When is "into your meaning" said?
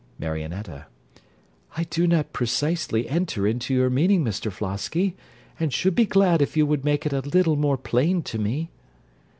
3.45-4.25